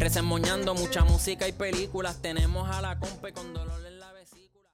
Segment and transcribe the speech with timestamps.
[0.00, 2.22] Resemoñando mucha música y películas.
[2.22, 4.64] Tenemos a la compa con dolor en la vesícula.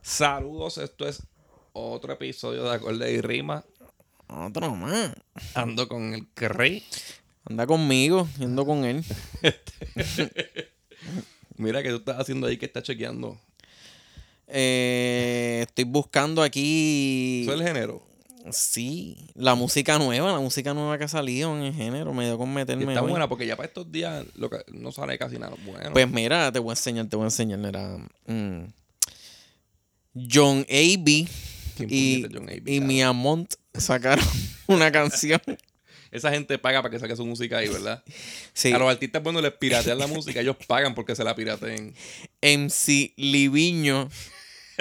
[0.00, 1.22] Saludos, esto es
[1.74, 3.66] otro episodio de Acorde y Rima.
[4.28, 5.12] Otro más.
[5.52, 6.82] Ando con el Rey.
[7.44, 9.04] Anda conmigo, ando con él.
[11.58, 13.38] Mira que tú estás haciendo ahí que estás chequeando.
[14.46, 17.42] Eh, estoy buscando aquí.
[17.42, 18.11] ¿Eso es el género?
[18.50, 22.36] Sí, la música nueva, la música nueva que ha salido en el género, me dio
[22.38, 22.84] con Y meterme.
[22.92, 23.10] está hoy.
[23.10, 25.92] buena porque ya para estos días lo que- no sale casi nada bueno.
[25.92, 27.60] Pues mira, te voy a enseñar, te voy a enseñar.
[28.26, 28.64] Mm,
[30.14, 31.26] John A.B.
[31.76, 32.80] ¿Quién y, John A.B., y?
[32.80, 34.24] Mia Mont sacaron
[34.66, 35.40] una canción.
[36.10, 38.02] Esa gente paga para que saque su música ahí, ¿verdad?
[38.52, 41.94] Sí, A los artistas cuando les piratean la música, ellos pagan porque se la pirateen.
[42.42, 44.10] MC Liviño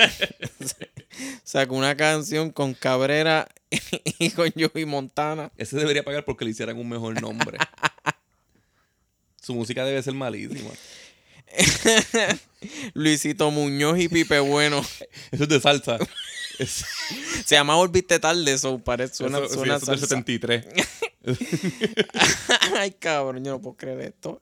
[1.43, 3.47] sacó una canción con Cabrera
[4.19, 5.51] y con Joey Montana.
[5.57, 7.57] Ese debería pagar porque le hicieran un mejor nombre.
[9.41, 10.69] Su música debe ser malísima.
[12.93, 14.85] Luisito Muñoz y Pipe Bueno.
[15.31, 15.97] Eso es de salsa.
[16.59, 16.85] Es-
[17.45, 20.15] Se llama Volviste tarde, eso parece suena, eso, sí, suena eso es del salsa.
[20.15, 20.65] 73.
[22.77, 24.41] Ay, cabrón, yo no puedo creer esto.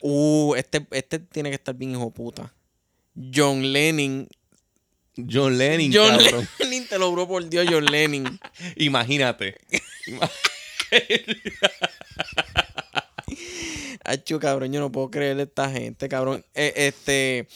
[0.00, 2.52] Uh, este, este tiene que estar bien hijo puta.
[3.34, 4.28] John Lennon.
[5.30, 6.48] John Lennon, John cabrón.
[6.58, 8.38] Lennon, te lo juro por Dios, John Lennon.
[8.76, 9.56] Imagínate.
[10.06, 10.30] Ima-
[14.04, 16.44] Achu, cabrón, yo no puedo creer esta gente, cabrón.
[16.54, 17.46] Eh, este,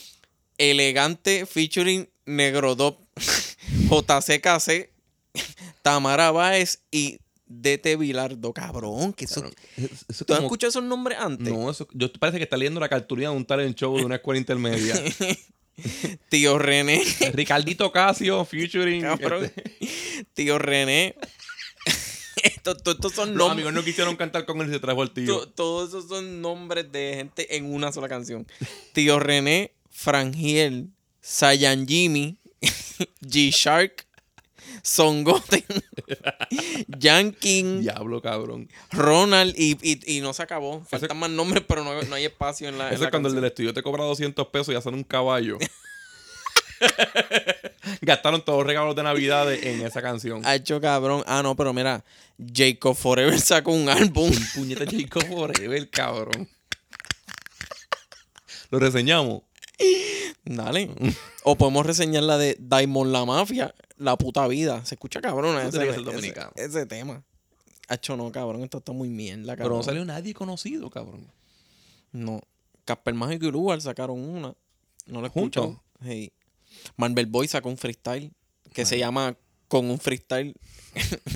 [0.59, 3.01] elegante featuring Negrodop,
[3.91, 4.91] JCKC,
[5.83, 9.13] Tamara Báez y DT Vilardo, cabrón.
[9.13, 11.53] Que eso, Cabrón, eso es ¿Tú has como- escuchado esos nombres antes?
[11.53, 14.17] No, eso, yo parece que está leyendo la cartulina de un talent show de una
[14.17, 14.95] escuela intermedia.
[16.29, 17.03] Tío René.
[17.33, 19.03] Ricardito Casio, featuring.
[19.03, 19.45] Cabrón.
[19.45, 21.15] este, Tío René.
[22.43, 23.53] Estos, todos estos son los nombres.
[23.67, 25.27] amigos no quisieron cantar con él y se trajo el tío.
[25.27, 28.47] to- todos esos son nombres de gente en una sola canción.
[28.93, 30.91] Tío René, Frangiel,
[31.21, 32.39] Sayan Jimmy,
[33.23, 34.04] G-Shark,
[34.87, 35.65] Songoten,
[36.89, 38.69] Yankin, Diablo, cabrón.
[38.93, 40.85] Ronald y, y- y no se acabó.
[40.85, 42.91] Faltan más nombres, pero no, no hay espacio en la.
[42.91, 45.57] Eso es cuando el del estudio te cobra 200 pesos y hacen un caballo.
[48.03, 50.45] Gastaron todos los regalos de Navidad en esa canción.
[50.45, 51.23] Ha hecho cabrón.
[51.27, 52.05] Ah, no, pero mira,
[52.55, 54.31] Jacob Forever sacó un álbum.
[54.55, 56.49] Puñeta Jacob Forever, cabrón.
[58.71, 59.43] Lo reseñamos.
[60.45, 60.91] Dale.
[61.45, 64.85] O podemos reseñar la de Diamond la Mafia, La puta vida.
[64.85, 66.53] Se escucha cabrona Eso ese, ser ese- dominicano.
[66.57, 67.23] ese tema.
[67.89, 68.63] Hacho, no, cabrón.
[68.65, 69.65] Esto está muy mierda, cabrón.
[69.65, 71.27] Pero no salió nadie conocido, cabrón.
[72.13, 72.41] No.
[72.85, 74.55] Casper Mágico y Lugar sacaron una.
[75.07, 75.65] No lo he ¿Juntos?
[75.65, 75.85] escuchado.
[76.11, 76.33] Sí.
[76.97, 78.33] Marvel Boy sacó un freestyle
[78.73, 79.37] que se llama
[79.69, 80.55] Con un freestyle.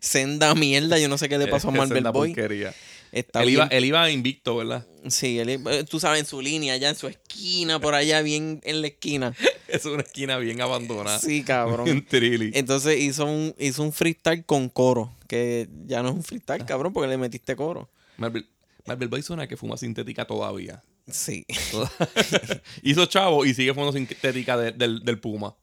[0.00, 0.98] Senda mierda.
[0.98, 2.30] Yo no sé qué le pasó a Marvel la Boy.
[2.34, 2.74] porquería.
[3.12, 4.86] Está Él iba, él iba invicto, ¿verdad?
[5.08, 8.60] Sí, él, eh, tú sabes, en su línea, allá en su esquina, por allá, bien
[8.64, 9.34] en la esquina.
[9.68, 11.18] Es una esquina bien abandonada.
[11.18, 11.86] Sí, cabrón.
[12.10, 16.94] Entonces hizo un, hizo un freestyle con coro, que ya no es un freestyle, cabrón,
[16.94, 17.90] porque le metiste coro.
[18.16, 18.48] Marvel,
[18.86, 20.82] Marvel Boy suena que fuma sintética todavía.
[21.10, 21.44] Sí.
[22.82, 25.54] Hizo chavo y sigue fumando sintética de- del, del Puma.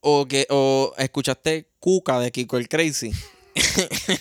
[0.00, 3.10] O que, o escuchaste Cuca de Kiko el Crazy.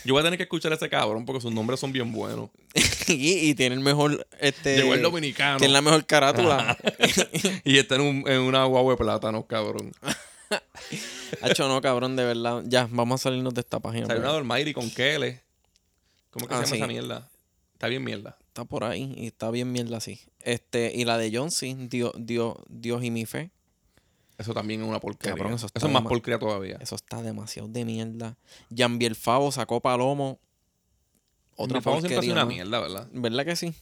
[0.06, 2.50] Yo voy a tener que escuchar a ese cabrón porque sus nombres son bien buenos.
[3.07, 4.78] y, y tiene el mejor, este.
[4.78, 5.57] Llegó el dominicano.
[5.57, 6.78] Tiene la mejor carátula.
[7.63, 9.91] y está en, un- en una guagua de plátano, cabrón.
[11.41, 12.63] Hacho, no, cabrón, de verdad.
[12.66, 14.06] Ya, vamos a salirnos de esta página.
[14.07, 15.41] Salió una porque Dolmairi con Kele.
[16.29, 16.78] ¿Cómo que Ah, se llama sí.
[16.78, 17.29] esa mierda?
[17.73, 18.38] Está bien mierda.
[18.47, 20.20] Está por ahí y está bien mierda así.
[20.41, 23.52] Este, y la de John C, Dios, Dios, Dios y mi fe.
[24.37, 25.35] Eso también es una porquería.
[25.35, 26.78] Cabrón, eso es más porquería todavía.
[26.82, 28.37] Eso está demasiado de mierda.
[28.70, 30.40] Jean Favo sacó Palomo.
[31.55, 33.08] Otra Favo siempre ha sido una mierda, ¿verdad?
[33.14, 33.73] ¿Verdad que sí?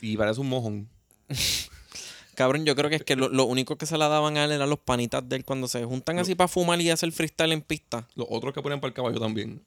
[0.00, 0.88] Y parece un mojón.
[2.34, 4.52] Cabrón, yo creo que es que lo, lo único que se la daban a él
[4.52, 7.62] eran los panitas de él cuando se juntan así para fumar y hacer freestyle en
[7.62, 8.06] pista.
[8.14, 9.62] Los otros que ponen para el caballo también.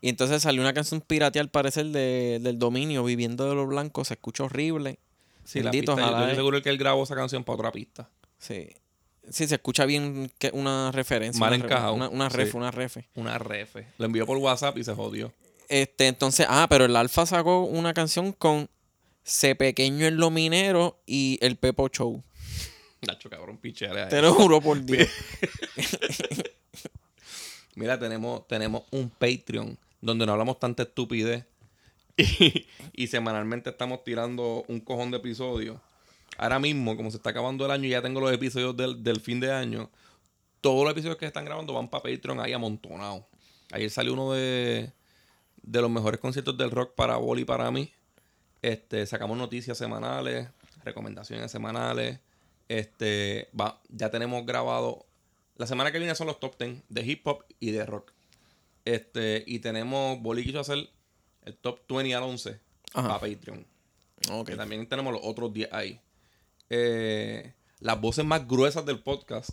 [0.00, 4.08] Y entonces salió una canción piratea al parecer de- del dominio, Viviendo de los Blancos.
[4.08, 4.98] Se escucha horrible.
[5.44, 8.08] Sí, la Bendito, pista, yo- estoy seguro que él grabó esa canción para otra pista.
[8.38, 8.68] Sí.
[9.28, 11.38] Sí, se escucha bien que una referencia.
[11.38, 12.12] Mal una encajado, Una, sí.
[12.54, 13.08] una refe.
[13.14, 13.86] Una refe.
[13.98, 15.32] Lo envió por WhatsApp y se jodió.
[15.68, 18.68] Este, entonces, ah, pero el Alfa sacó una canción con
[19.22, 22.22] C pequeño en lo minero y el Pepo Show.
[23.06, 24.08] Nacho, cabrón, pichea.
[24.08, 25.08] Te lo juro por Dios.
[27.76, 31.44] Mira, tenemos, tenemos un Patreon donde no hablamos tanta estupidez.
[32.16, 35.80] Y, y semanalmente estamos tirando un cojón de episodios.
[36.38, 39.20] Ahora mismo, como se está acabando el año y ya tengo los episodios del, del
[39.20, 39.90] fin de año,
[40.60, 43.24] todos los episodios que están grabando van para Patreon ahí amontonados.
[43.72, 44.92] Ayer salió uno de,
[45.62, 47.92] de los mejores conciertos del rock para Boli y para mí.
[48.62, 50.48] Este, sacamos noticias semanales,
[50.84, 52.18] recomendaciones semanales.
[52.68, 55.06] Este, va, ya tenemos grabado.
[55.56, 58.12] La semana que viene son los top 10 de hip hop y de rock.
[58.84, 60.88] Este, y tenemos, Boli quiso hacer
[61.44, 62.60] el top 20 al 11
[62.94, 63.08] Ajá.
[63.08, 63.66] para Patreon.
[64.30, 64.48] Ok.
[64.48, 66.00] Que también tenemos los otros 10 ahí.
[66.70, 69.50] Eh, las voces más gruesas del podcast,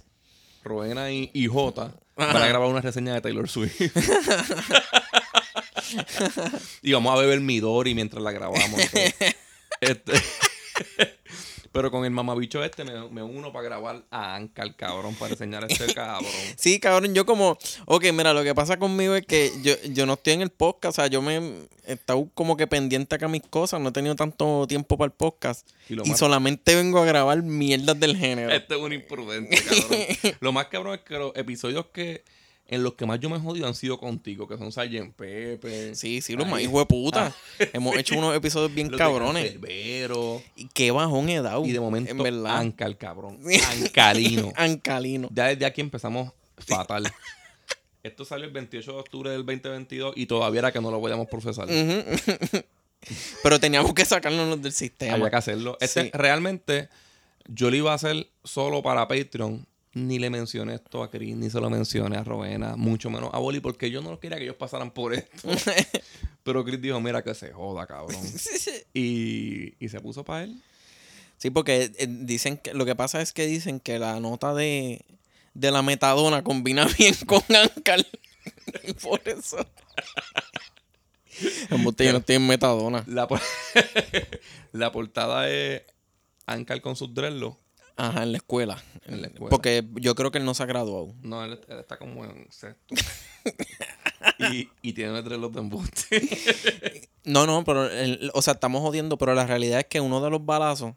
[0.63, 3.81] Roena y, y Jota, van a grabar una reseña de Taylor Swift.
[6.81, 8.79] y vamos a beber Midori mientras la grabamos.
[9.81, 10.13] Este,
[11.71, 15.31] pero con el mamabicho este me, me uno para grabar a Anka, el cabrón, para
[15.33, 16.29] enseñar a este cabrón.
[16.55, 20.13] Sí, cabrón, yo como, ok, mira, lo que pasa conmigo es que yo, yo no
[20.13, 21.37] estoy en el podcast, o sea, yo me
[21.85, 25.07] he estado como que pendiente acá a mis cosas, no he tenido tanto tiempo para
[25.07, 28.51] el podcast Y lo y más- solamente vengo a grabar mierdas del género.
[28.51, 30.35] Este es un imprudente, cabrón.
[30.41, 32.23] Lo más cabrón es que los episodios que
[32.69, 35.13] en los que más yo me he jodido han sido contigo, que son Sgt.
[35.15, 35.95] Pepe.
[35.95, 37.33] Sí, sí, los más hijos de puta.
[37.73, 39.55] Hemos hecho unos episodios bien los cabrones.
[40.55, 41.65] Y qué bajón he dado.
[41.65, 42.57] Y de momento, en verdad.
[42.57, 43.39] Anca el cabrón.
[43.83, 44.51] Ancalino.
[44.55, 45.29] Ancalino.
[45.31, 47.11] Ya desde aquí empezamos fatal.
[48.03, 51.27] Esto salió el 28 de octubre del 2022 y todavía era que no lo podíamos
[51.27, 51.67] procesar.
[53.43, 55.13] Pero teníamos que sacarnos del sistema.
[55.15, 55.77] Había que hacerlo.
[55.79, 56.09] Este, Sí.
[56.13, 56.89] Realmente,
[57.47, 59.65] yo lo iba a hacer solo para Patreon.
[60.05, 63.39] Ni le mencioné esto a Chris, ni se lo mencioné a Rowena, mucho menos a
[63.39, 65.49] Boli, porque yo no quería que ellos pasaran por esto.
[66.43, 68.21] Pero Chris dijo, mira que se joda, cabrón.
[68.93, 70.61] Y, y se puso para él.
[71.37, 75.05] Sí, porque eh, dicen que lo que pasa es que dicen que la nota de,
[75.53, 78.05] de la metadona combina bien con Ancal.
[79.01, 79.57] por eso.
[81.69, 81.77] Yo
[82.13, 83.03] no estoy en metadona.
[83.07, 83.41] La, por-
[84.71, 85.83] la portada es
[86.45, 87.57] Ankar con sus dreadlocks.
[87.97, 88.81] Ajá, en la escuela.
[89.05, 89.49] En la escuela.
[89.49, 91.13] Porque yo creo que él no se ha graduado.
[91.23, 92.95] No, él, él está como en sexto.
[94.51, 97.07] y, y tiene dreadlocks de embuste.
[97.27, 100.29] No, no, pero, el- o sea, estamos jodiendo, pero la realidad es que uno de
[100.29, 100.93] los balazos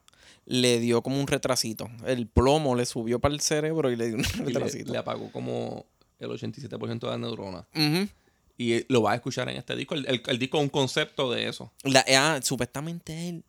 [0.47, 1.91] le dio como un retrasito.
[2.07, 4.93] El plomo le subió para el cerebro y le dio un le, retrasito.
[4.93, 5.87] le apagó como
[6.21, 7.65] el 87% de las neuronas.
[7.75, 8.09] Ujú.
[8.57, 9.97] Y eh, lo vas a escuchar en este disco.
[9.97, 11.73] El, el- el disco es un concepto de eso.
[11.83, 13.43] La- ah, supuestamente él,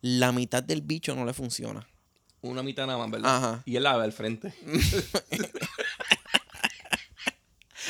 [0.00, 1.88] la mitad del bicho no le funciona.
[2.40, 3.36] Una mitad nada más, ¿verdad?
[3.36, 3.62] Ajá.
[3.66, 4.54] Y él la ve al frente.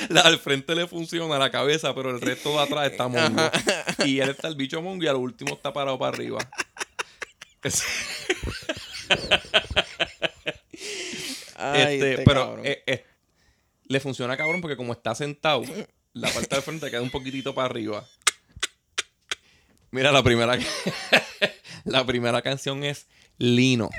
[0.08, 3.42] la del frente le funciona la cabeza, pero el resto de atrás está mongo.
[4.04, 6.38] Y él está el bicho mongo y al último está parado para arriba.
[7.62, 7.82] Es-
[11.56, 13.04] Ay, este, este pero eh, eh,
[13.86, 15.62] le funciona cabrón porque como está sentado,
[16.12, 18.06] la parte del frente queda un poquitito para arriba.
[19.90, 20.56] Mira, la primera
[21.84, 23.08] la primera canción es
[23.38, 23.90] Lino.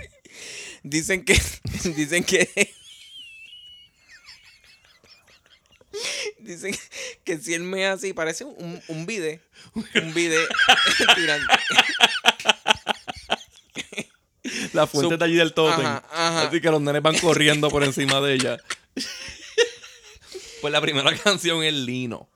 [0.84, 1.34] Dicen que.
[1.96, 2.74] Dicen que.
[6.40, 6.76] Dicen
[7.24, 9.42] que si él me hace así, parece un, un vide.
[9.74, 10.38] Un vide
[11.16, 11.48] tirando.
[14.74, 15.86] La fuente está allí del tótem.
[15.86, 16.48] Ajá, ajá.
[16.48, 18.58] Así que los nenes van corriendo por encima de ella.
[20.62, 22.30] pues la primera canción es Lino.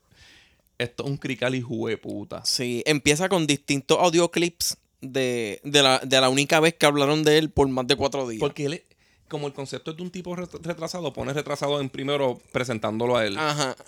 [0.78, 2.44] Esto es un crical de puta.
[2.46, 7.38] Sí, empieza con distintos audioclips de, de, la, de la única vez que hablaron de
[7.38, 8.40] él por más de cuatro días.
[8.40, 8.84] Porque él,
[9.28, 13.26] como el concepto es de un tipo ret- retrasado, pone retrasado en primero presentándolo a
[13.26, 13.38] él.
[13.38, 13.76] Ajá.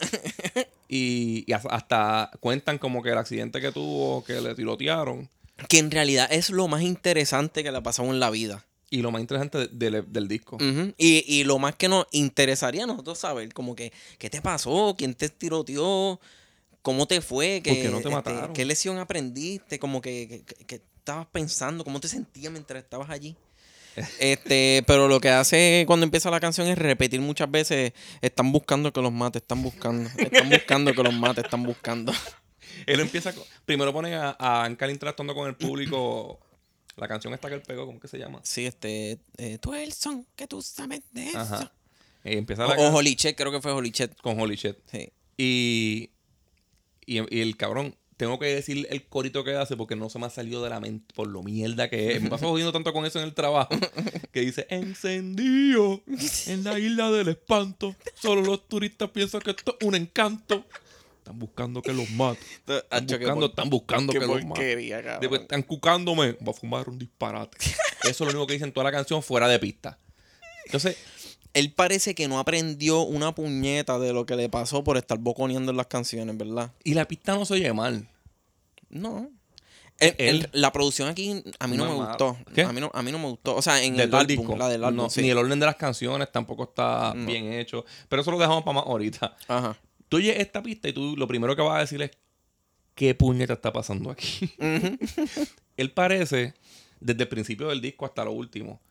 [0.88, 5.28] Y, y hasta- cuentan como que el accidente que tuvo, que le tirotearon.
[5.68, 8.64] Que en realidad es lo más interesante que le ha pasado en la vida.
[8.92, 10.58] Y lo más interesante de- del- del disco.
[10.98, 14.94] Y, y lo más que nos interesaría a nosotros saber, como que, ¿qué te pasó?
[14.96, 16.20] ¿Quién te tiroteó?
[16.84, 17.62] ¿Cómo te fue?
[17.64, 18.54] ¿Por ¿Qué, qué no te este, mataron?
[18.54, 19.80] ¿Qué lesión aprendiste?
[19.80, 23.36] Como que- que- que estabas pensando, ¿cómo te sentías mientras estabas allí?
[24.20, 28.92] este, pero lo que hace cuando empieza la canción es repetir muchas veces, están buscando
[28.92, 32.12] que los mate, están buscando, están buscando que los mate, están buscando.
[32.88, 33.34] Él empieza.
[33.34, 36.40] con- primero pone a, a Ancal interactuando con el público.
[36.98, 38.40] La canción esta que él pegó, ¿cómo que se llama?
[38.44, 41.40] Sí, este, eh, tú eres el son que tú sabes de eso.
[41.40, 41.72] Ajá.
[42.24, 44.16] Empieza O, la o can- Holichet, creo que fue Holichet.
[44.22, 44.78] con Holy Shit.
[44.92, 45.10] Sí.
[45.38, 46.10] Y,
[47.06, 50.26] y, y el cabrón, tengo que decir el corito que hace porque no se me
[50.26, 52.22] ha salido de la mente por lo mierda que es.
[52.22, 53.70] Me paso jodiendo tanto con eso en el trabajo.
[54.32, 56.02] Que dice, encendido
[56.48, 57.96] en la isla del espanto.
[58.16, 60.66] Solo los turistas piensan que esto es un encanto.
[61.20, 62.40] Están buscando que los mate.
[62.68, 64.76] Están buscando, están buscando que los mate.
[65.22, 66.34] Después están cucándome.
[66.34, 67.58] Va a fumar un disparate.
[68.04, 69.98] Eso es lo único que dicen toda la canción fuera de pista.
[70.66, 70.98] Entonces,
[71.56, 75.72] Él parece que no aprendió una puñeta de lo que le pasó por estar boconeando
[75.72, 76.72] en las canciones, ¿verdad?
[76.84, 78.08] y la pista no se oye mal.
[78.90, 79.30] No.
[79.98, 82.38] El- el- Él- la producción aquí a mí no, No me gustó.
[82.54, 82.64] ¿Qué?
[82.64, 83.56] A mí no, a mí no me gustó.
[83.56, 84.58] O sea, en de el álbum, disco.
[84.58, 85.22] la del álbum, No, sí.
[85.22, 87.86] Ni el orden de las canciones tampoco está bien hecho.
[88.10, 89.36] Pero eso lo dejamos para más ahorita.
[89.48, 89.78] Ajá.
[90.10, 92.12] Tú oyes esta pista y tú lo primero que vas a decir es,
[92.94, 94.54] ¿qué puñeta está pasando aquí?
[95.78, 96.54] Él parece,
[97.00, 98.82] desde el principio del disco hasta lo último,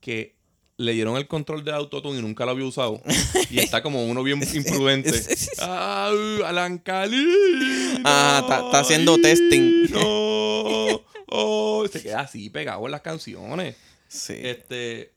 [0.00, 0.36] que
[0.80, 3.02] le dieron el control del autotune y nunca lo había usado.
[3.50, 5.12] Y está como uno bien imprudente.
[5.58, 6.10] ¡Ah,
[6.46, 8.00] Alan Cali!
[8.04, 9.90] Ah, está- haciendo testing.
[9.90, 13.76] No, oh, se queda así pegado en las canciones.
[14.08, 14.34] Sí.
[14.36, 15.12] Este,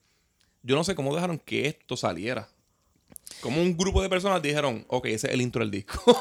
[0.64, 2.50] yo no sé cómo dejaron que esto saliera.
[3.40, 6.02] Como un grupo de personas dijeron, ok, ese es el intro del disco.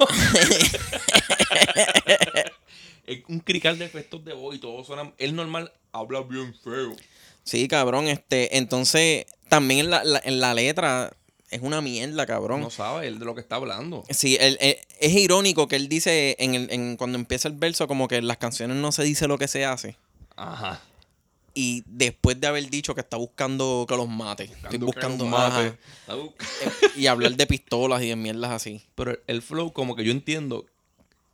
[3.07, 5.13] es un crical de efectos de voz y todo suena.
[5.19, 6.95] Él normal habla bien feo.
[7.45, 8.09] Sí, cabrón.
[8.09, 11.13] Este, entonces, también en la, la- en la letra
[11.51, 12.61] es una mierda, cabrón.
[12.61, 14.05] No sabe él de lo que está hablando.
[14.11, 17.87] Sí, él- él- es irónico que él dice en el, en, cuando empieza el verso
[17.89, 19.97] como que en las canciones no se dice lo que se hace.
[20.37, 20.81] Ajá.
[21.55, 24.45] Y después de haber dicho que está buscando que los mate.
[24.45, 25.77] Estoy buscando que los mate.
[26.07, 26.15] ajá.
[26.15, 26.47] Busca-
[26.97, 28.81] Y hablar de pistolas y de mierdas así.
[28.95, 30.65] Pero el flow, como que yo entiendo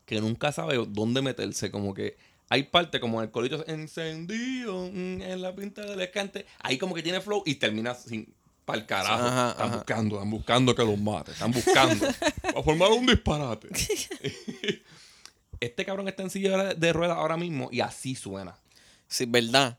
[0.06, 1.70] que nunca sabe dónde meterse.
[1.70, 2.16] Como que
[2.50, 6.46] hay parte como el colito encendido mm, en la pinta del escante.
[6.60, 8.34] Ahí como que tiene flow y termina sin.
[8.64, 9.24] Para el carajo.
[9.24, 9.76] Ajá, están ajá.
[9.76, 11.32] buscando, están buscando que los mate.
[11.32, 12.06] Están buscando.
[12.42, 13.68] para formar un disparate.
[15.60, 18.58] este cabrón está en silla de ruedas ahora mismo y así suena.
[19.06, 19.78] Sí, ¿verdad?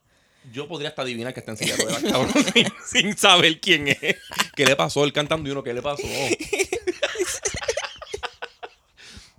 [0.52, 3.90] Yo podría hasta adivinar que está en silla de ruedas, cabrón, sin, sin saber quién
[3.90, 4.16] es.
[4.56, 5.04] ¿Qué le pasó?
[5.04, 6.08] Él cantando y uno, ¿qué le pasó?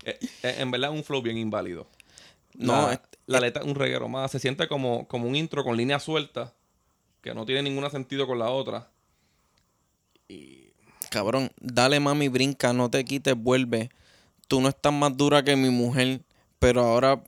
[0.04, 1.88] Eh, eh, en verdad, un flow bien inválido.
[2.54, 4.30] No, la, es- la letra es un reguero más.
[4.30, 6.52] Se siente como, como un intro con líneas sueltas
[7.22, 8.88] que no tiene ningún sentido con la otra.
[11.10, 13.90] Cabrón, dale mami, brinca, no te quites, vuelve.
[14.46, 16.20] Tú no estás más dura que mi mujer,
[16.58, 17.22] pero ahora,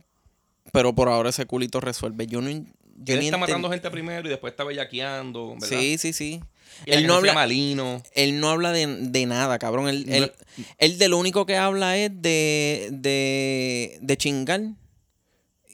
[0.72, 2.26] pero por ahora ese culito resuelve.
[2.26, 5.66] Yo no, yo Él ni está matando gente primero y después está bellaqueando, ¿verdad?
[5.68, 6.40] Sí, sí, sí.
[6.86, 8.02] Y Él no habla, llama Lino.
[8.14, 9.88] él no habla de, de nada, cabrón.
[9.88, 10.32] Él, No- él,
[10.78, 14.60] él de lo único que habla es de, de, de chingar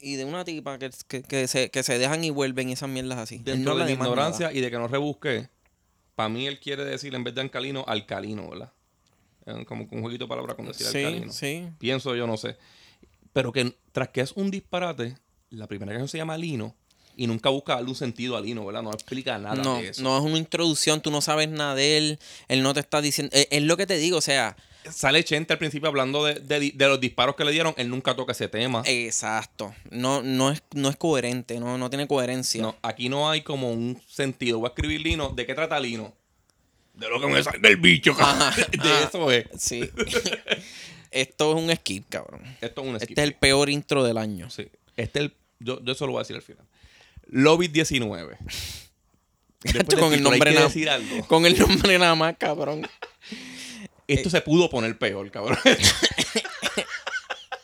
[0.01, 2.89] y de una tipa que, que, que se, que se dejan y vuelven y esas
[2.89, 3.39] mierdas así.
[3.39, 3.91] No Dentro de nada.
[3.93, 5.49] ignorancia y de que no rebusqué,
[6.15, 8.71] para mí él quiere decir en vez de alcalino, alcalino, ¿verdad?
[9.65, 11.31] Como un jueguito de palabras con decir Sí, alcalino.
[11.33, 11.67] sí.
[11.79, 12.57] Pienso yo, no sé.
[13.33, 15.17] Pero que tras que es un disparate,
[15.49, 16.75] la primera canción se llama Lino
[17.15, 18.81] y nunca busca darle un sentido a Lino, ¿verdad?
[18.83, 20.03] No explica nada No, de eso.
[20.03, 23.31] no es una introducción, tú no sabes nada de él, él no te está diciendo,
[23.35, 24.55] es, es lo que te digo, o sea,
[24.91, 28.15] Sale Chente al principio hablando de, de- de los disparos que le dieron, él nunca
[28.15, 28.81] toca ese tema.
[28.85, 32.61] exacto, no, no, es, no es coherente, no, no tiene coherencia.
[32.61, 34.59] No, aquí no hay como un sentido.
[34.59, 35.29] Voy a escribir Lino.
[35.29, 36.13] ¿De qué trata Lino?
[36.93, 38.41] De lo que me sale del bicho, cabrón.
[38.41, 39.03] Ajá, De ajá.
[39.07, 39.45] eso es.
[39.57, 39.89] Sí.
[41.11, 42.41] Esto es un skip, cabrón.
[42.61, 43.09] Esto es un skip.
[43.09, 44.49] Este es el peor intro del año.
[44.49, 44.67] Sí.
[44.95, 45.33] Este es el.
[45.59, 46.65] Yo, yo eso lo voy a decir al final.
[47.27, 48.37] Lobby 19.
[49.63, 51.25] Después del con el nombre nada decir algo.
[51.27, 52.87] Con el nombre nada más, cabrón.
[54.13, 55.57] Esto se pudo poner peor, cabrón.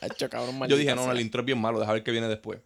[0.00, 2.28] Hacho, cabrón Yo dije, no, no, el intro es bien malo, deja ver qué viene
[2.28, 2.60] después.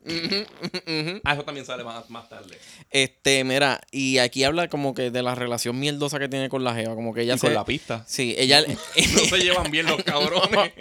[1.24, 2.58] Ah, eso también sale más, más tarde.
[2.90, 6.74] Este, mira, y aquí habla como que de la relación mierdosa que tiene con la
[6.74, 7.46] Jeva, como que ella Y se...
[7.46, 8.04] con la pista.
[8.06, 8.62] Sí, ella
[9.14, 10.72] No se llevan bien los cabrones.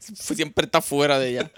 [0.00, 1.50] siempre está fuera de ella.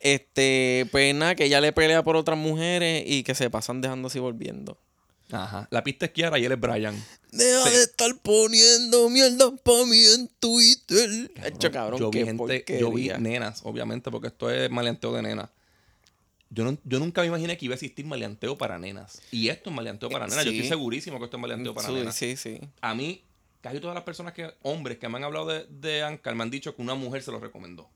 [0.00, 4.08] Este, pues nada, que ella le pelea por otras mujeres y que se pasan dejando
[4.08, 4.78] así volviendo.
[5.30, 5.66] Ajá.
[5.70, 6.94] La pista es Kiara y él es Brian.
[7.32, 7.70] Deja Sí.
[7.76, 11.32] de estar poniendo mierda para mí en Twitter.
[11.44, 15.48] Hacho, cabrón, yo vi gente, yo vi nenas, obviamente, porque esto es maleanteo de nenas.
[16.50, 19.20] Yo, no- yo nunca me imaginé que iba a existir maleanteo para nenas.
[19.32, 20.44] Y esto es maleanteo para nenas.
[20.44, 22.14] Yo estoy segurísimo que esto es maleanteo para Sí, nenas.
[22.14, 22.60] sí, sí.
[22.80, 23.22] A mí,
[23.60, 26.50] casi todas las personas que, hombres que me han hablado de, de Ancar, me han
[26.50, 27.88] dicho que una mujer se lo recomendó.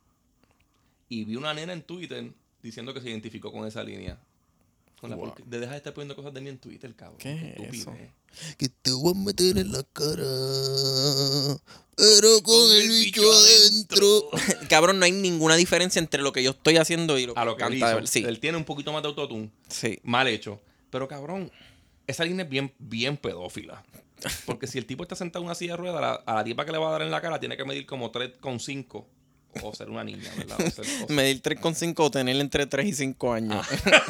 [1.08, 2.32] Y vi una nena en Twitter
[2.62, 4.18] diciendo que se identificó con esa línea.
[5.00, 5.26] Con la Wow.
[5.28, 7.19] porque- de dejar de estar poniendo cosas de mí en Twitter, cabrón.
[7.19, 7.95] ¿Qué es eso?
[8.59, 10.25] que te voy a meter en la cara,
[11.97, 14.28] pero con el bicho adentro.
[14.69, 17.45] Cabrón, no hay ninguna diferencia entre lo que yo estoy haciendo y lo que, A
[17.45, 19.50] lo que él canta ver- Sí, Él tiene un poquito más de autotune.
[19.69, 19.99] sí.
[20.05, 20.61] mal hecho.
[20.90, 21.50] Pero cabrón,
[22.07, 23.85] esa línea es bien, bien pedófila.
[24.47, 26.45] Porque si el tipo está sentado en una silla de ruedas, a la, a la
[26.45, 29.07] tipa que le va a dar en la cara tiene que medir como 3,5.
[29.62, 30.57] O ser una niña, ¿verdad?
[30.61, 33.67] O ser- o ser- Medir 3,5 o tener entre 3 y 5 años.
[33.71, 34.02] Ah.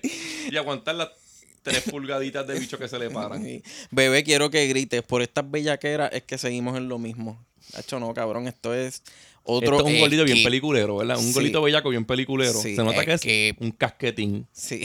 [0.50, 1.08] y aguantar las
[1.62, 3.44] 3 pulgaditas de bicho que se le paran.
[3.90, 5.02] Bebé, quiero que grites.
[5.02, 7.44] Por estas bellaqueras es que seguimos en lo mismo.
[7.74, 9.02] Hacho, no, cabrón, esto es
[9.42, 9.76] otro.
[9.78, 11.18] Esto es un golito bien peliculero, ¿verdad?
[11.18, 11.32] Un Sí.
[11.32, 12.52] golito bellaco bien peliculero.
[12.60, 14.46] Sí, Se nota que es un casquetín.
[14.52, 14.82] Sí.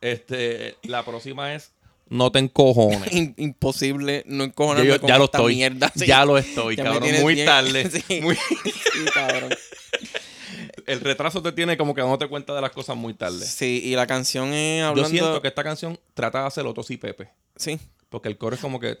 [0.00, 1.72] Este, la próxima es
[2.08, 3.10] No te encojones.
[3.36, 5.54] Imposible no Yo- encojonarme yo- con ya lo esta estoy.
[5.56, 5.92] mierda.
[5.94, 6.06] sí.
[6.06, 7.10] Ya lo estoy, Ya cabrón.
[7.20, 7.90] Muy bien- tarde.
[8.08, 8.20] Sí.
[8.20, 9.50] Muy- Sí, cabrón.
[10.86, 13.44] el retraso te tiene como que no te cuenta de las cosas muy tarde.
[13.44, 15.10] Sí, y la canción es Yo hablando...
[15.10, 17.28] siento que esta canción trata de hacer otro sí Pepe.
[17.56, 17.78] Sí.
[18.08, 18.96] Porque el coro es como que.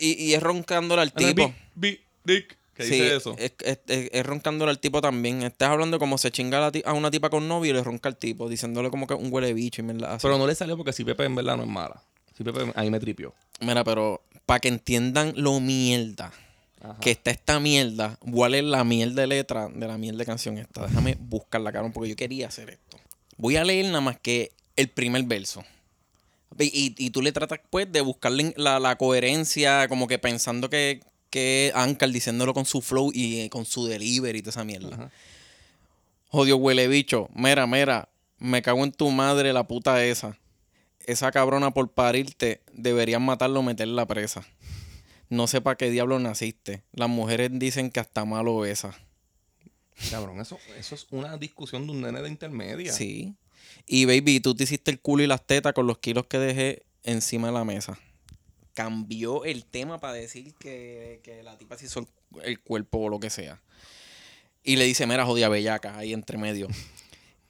[0.00, 1.34] Y, y es roncándole al tipo.
[1.34, 2.58] beat, beat, dick.
[2.82, 3.34] ¿Qué Sí, dice eso?
[3.38, 5.42] Es, es, es- es roncándole al tipo también.
[5.42, 8.48] Estás hablando como se chinga a, una tipa con novio y le ronca al tipo,
[8.48, 10.22] diciéndole como que un huele bicho y así.
[10.22, 12.02] Pero no le salió porque si Pepe en verdad no es mala.
[12.36, 13.34] Si Pepe ahí me tripió.
[13.60, 16.32] Mira, pero para que entiendan lo mierda
[16.82, 16.98] Ajá.
[17.00, 20.58] que está esta mierda, a leer la mierda de letra de la mierda de canción
[20.58, 20.86] esta.
[20.86, 22.98] Déjame buscarla, cabrón, porque yo quería hacer esto.
[23.36, 25.62] Voy a leer nada más que el primer verso.
[26.58, 30.68] Y, y- y tú le tratas, pues, de buscarle la, la coherencia, como que pensando
[30.68, 31.00] que,
[31.32, 35.10] que Ankar diciéndolo con su flow y eh, con su delivery y toda esa mierda.
[36.28, 37.30] Jodio huele bicho.
[37.34, 38.10] Mira, mira.
[38.38, 40.36] Me cago en tu madre, la puta esa.
[41.06, 44.46] Esa cabrona por parirte, deberían matarlo o meterla presa.
[45.30, 46.82] No sé para qué diablo naciste.
[46.92, 48.94] Las mujeres dicen que hasta malo besa.
[50.10, 52.92] Cabrón, eso, eso es una discusión de un nene de intermedia.
[52.92, 53.34] Sí.
[53.86, 56.82] Y baby, tú te hiciste el culo y las tetas con los kilos que dejé
[57.04, 57.98] encima de la mesa.
[58.74, 62.06] Cambió el tema para decir que, que la tipa se hizo el,
[62.44, 63.60] el cuerpo o lo que sea.
[64.64, 66.68] Y le dice, mira, jodida bellaca, ahí entre medio.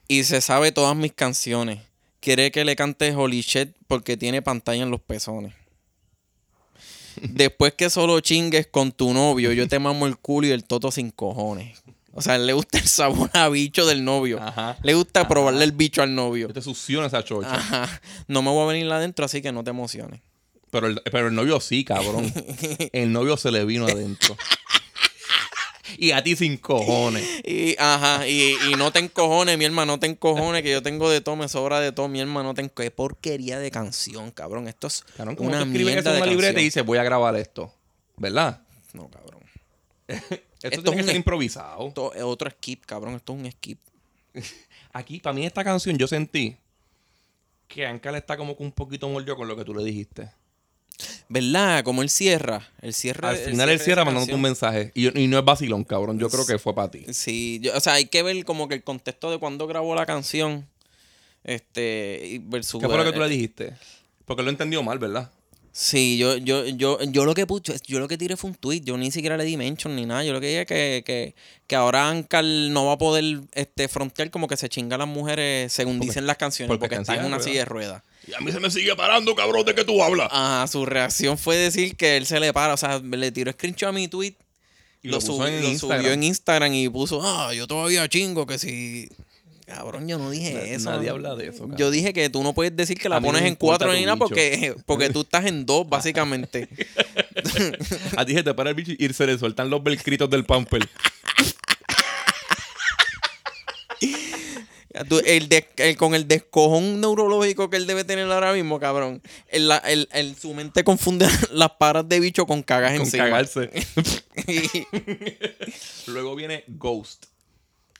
[0.08, 1.80] y se sabe todas mis canciones.
[2.20, 5.54] Quiere que le cante Holy Shit porque tiene pantalla en los pezones.
[7.22, 10.90] Después que solo chingues con tu novio, yo te mamo el culo y el toto
[10.90, 11.82] sin cojones.
[12.14, 14.40] O sea, le gusta el sabor a bicho del novio.
[14.42, 14.76] Ajá.
[14.82, 15.28] Le gusta Ajá.
[15.28, 16.48] probarle el bicho al novio.
[16.48, 17.54] Yo te succiona esa chocha.
[17.54, 18.00] Ajá.
[18.28, 20.20] No me voy a venir adentro, así que no te emociones.
[20.72, 22.32] Pero, el, pero el novio sí, cabrón.
[22.92, 24.36] El novio se le vino adentro.
[25.98, 27.22] y a ti sin cojones.
[27.44, 31.10] Y, ajá, y, y no te encojones, mi hermano, no te encojones, que yo tengo
[31.10, 34.30] de todo, me sobra de todo, mi hermano, no te enco- Qué porquería de canción,
[34.30, 34.66] cabrón.
[34.66, 37.02] Esto es Cabrón, una tú eso mierda en de una libreta y dices, voy a
[37.04, 37.72] grabar esto.
[38.16, 38.62] ¿Verdad?
[38.94, 39.42] No, cabrón.
[40.08, 41.88] Esto, Esto tiene es que ser improvisado.
[41.88, 43.16] Esto es otro skip, cabrón.
[43.16, 43.78] Esto es un skip.
[44.94, 46.56] Aquí, para mí, esta canción, yo sentí
[47.68, 50.30] que Ankal está como que un poquito mordido con lo que tú le dijiste.
[51.28, 51.82] ¿Verdad?
[51.84, 52.68] Como él cierra.
[52.80, 53.30] Él cierra.
[53.30, 54.92] Al el final él cierra mandándote un mensaje.
[54.94, 56.18] Y, y no es vacilón, cabrón.
[56.18, 57.04] Yo creo que fue para ti.
[57.12, 60.06] Sí, yo- o sea, hay que ver como que el contexto de cuando grabó la
[60.06, 60.66] canción.
[61.44, 62.80] Este, versus.
[62.80, 63.74] ¿Qué fue lo que tú le dijiste?
[64.24, 65.30] Porque lo entendió mal, ¿verdad?
[65.74, 68.82] Sí, yo, yo, yo, yo lo que puse, yo lo que tiré fue un tweet,
[68.82, 70.22] yo ni siquiera le di mention ni nada.
[70.22, 71.34] Yo lo que dije es que, que,
[71.66, 75.08] que ahora Ankal no va a poder este frontear como que se chinga a las
[75.08, 78.02] mujeres según Porque- dicen las canciones, porque porque, está en una silla de ruedas.
[78.26, 80.28] Y a mí se me sigue parando, cabrón, de que tú hablas.
[80.30, 83.88] Ajá, su reacción fue decir que él se le para, o sea, le tiró screenshot
[83.88, 84.34] a mi tweet,
[85.02, 88.08] Y lo, lo puso subi- en lo subió en Instagram y puso, ah, yo todavía
[88.08, 89.08] chingo que si...
[89.66, 90.90] Cabrón, yo no dije Na- eso.
[90.90, 91.78] nadie habla de eso, cabrón.
[91.78, 94.74] Yo dije que tú no puedes decir que la pones en cuatro ni nada porque,
[94.86, 96.68] porque tú estás en dos, básicamente.
[98.16, 100.86] A ti se te para el bicho y se le sueltan los velcritos del pamper.
[105.08, 105.48] Tú- el
[105.96, 109.22] con el descojón neurológico que él debe tener ahora mismo, cabrón.
[109.48, 113.24] El, el- el- su mente confunde las paras de bicho con cagas con encima.
[113.24, 113.70] cagarse.
[116.06, 117.26] Luego viene Ghost.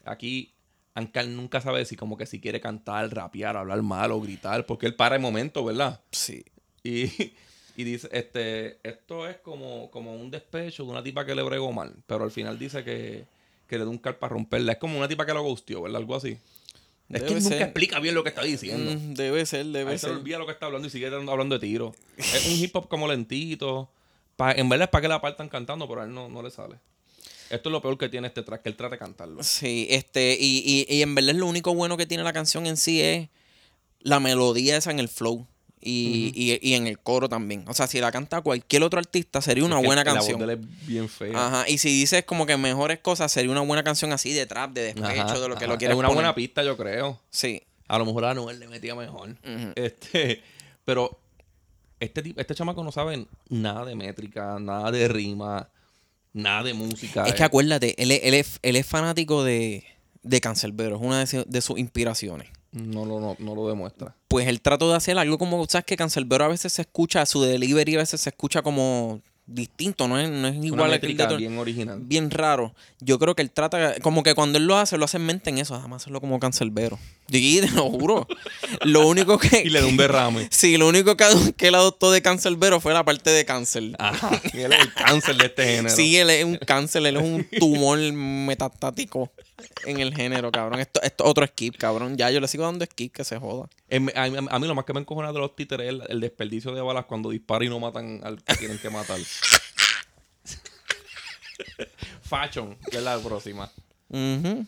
[0.04, 0.52] Aquí
[0.94, 4.86] Ankal nunca sabe si como que si quiere cantar, rapear, hablar mal o gritar, porque
[4.86, 6.00] él para el momento, ¿verdad?
[6.10, 6.44] sí.
[6.84, 7.04] Y,
[7.76, 11.72] y dice, este, esto es como, como un despecho de una tipa que le bregó
[11.72, 13.24] mal, pero al final dice que,
[13.68, 14.72] que le da un car para romperla.
[14.72, 15.98] Es como una tipa que lo gustió, ¿verdad?
[16.00, 16.36] Algo así.
[17.12, 18.90] Es que él nunca explica bien lo que está diciendo.
[18.92, 20.10] Mm, debe ser, debe Ahí se ser.
[20.10, 21.94] le olvida lo que está hablando y sigue hablando de tiro.
[22.16, 23.90] Es un hip hop como lentito.
[24.36, 26.50] Pa- en verdad es para que la partan cantando, pero a él no, no le
[26.50, 26.76] sale.
[27.50, 29.42] Esto es lo peor que tiene este track, que él trata de cantarlo.
[29.42, 32.78] Sí, este, y, y, y en verdad lo único bueno que tiene la canción en
[32.78, 33.28] sí es
[34.00, 35.46] la melodía esa en el flow.
[35.84, 37.64] Y, y, y en el coro también.
[37.66, 40.38] O sea, si la canta cualquier otro artista, sería una Es buena La canción.
[40.38, 41.32] voz de él es bien fea.
[41.46, 44.72] Ajá, y si dices como que mejores cosas, sería una buena canción así de trap,
[44.72, 45.72] de despecho, Ajá, de lo que ajá.
[45.72, 46.22] lo quieres Es una poner.
[46.22, 47.20] buena pista, yo creo.
[47.30, 47.62] Sí.
[47.88, 49.36] A lo mejor a Noel le metía mejor.
[49.74, 50.40] Este,
[50.84, 51.18] pero
[52.00, 55.68] este, tipo- este chamaco no sabe nada de métrica, nada de rima,
[56.32, 57.24] nada de música.
[57.26, 59.84] Es que Eh, acuérdate, él, es- él es, él es fanático de,
[60.22, 62.48] de Cancerbero, es una de, de sus inspiraciones.
[62.72, 64.14] No, lo- no, no lo demuestra.
[64.28, 67.42] Pues él trató de hacer algo como, sabes que Cancerbero a veces se escucha, su
[67.42, 71.16] delivery a veces se escucha como distinto, no es, no es igual al que el
[71.16, 71.98] de bien original.
[72.00, 72.74] bien raro.
[73.00, 75.50] Yo creo que él trata, como que cuando él lo hace, lo hace en mente
[75.50, 76.98] en eso, además hacerlo como Cancerbero.
[77.32, 78.28] Sí, te lo juro.
[78.82, 79.62] Lo único que.
[79.64, 80.48] Y le da un derrame.
[80.50, 81.24] Sí, lo único que,
[81.56, 83.84] que él adoptó de cancerbero fue la parte de cáncer.
[83.98, 84.40] Ajá.
[84.52, 85.96] Y él es el cáncer de este género.
[85.96, 89.32] Sí, él es un cáncer, él es un tumor metastático
[89.86, 90.78] en el género, cabrón.
[90.80, 92.16] Esto, es otro skip, cabrón.
[92.16, 93.68] Ya yo le sigo dando skip que se joda.
[93.88, 96.02] Em, A mí, a mí lo más que me encojona de los títeres es el,
[96.08, 99.18] el desperdicio de balas cuando disparan y no matan al que tienen que matar.
[102.22, 103.70] Fashion, que es la próxima.
[104.08, 104.66] Ujú.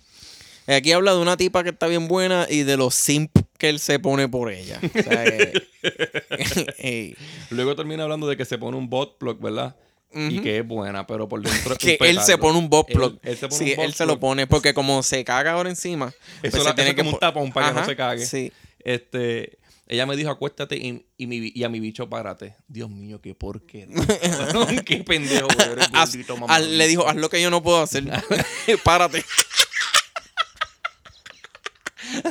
[0.67, 3.79] Aquí habla de una tipa que está bien buena y de los simp que él
[3.79, 4.81] se pone por ella.
[4.83, 5.25] O sea,
[6.79, 7.17] ey.
[7.51, 9.77] Luego termina hablando de que se pone un bot plug, ¿verdad?
[10.17, 13.19] Y que es buena, pero por dentro que él se pone un bot Él- plug.
[13.25, 15.69] Él, se pone sí, un bot él se lo pone porque como se caga ahora
[15.71, 16.13] encima.
[16.41, 17.97] pues Eso, se la- eso es como que un tapón para que no Ajá, se
[17.97, 18.25] cague.
[18.25, 18.53] Sí.
[18.85, 22.55] Este, ella me dijo, acuéstate y, y, mi- y a mi bicho párate.
[22.69, 23.97] Dios mío, qué porquería.
[24.87, 26.71] qué pendejo eres, Haz- gordito haz- mamadito.
[26.71, 28.05] le dijo, haz lo que yo no puedo hacer.
[28.85, 29.25] Párate.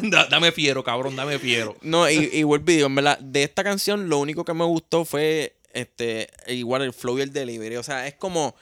[0.12, 1.76] Da- dame fiero, cabrón, dame fiero.
[1.82, 5.56] No, y, y vuelvo en verdad, de esta canción lo único que me gustó fue
[5.74, 7.78] este igual el flow y el delivery.
[7.78, 8.56] O sea, es como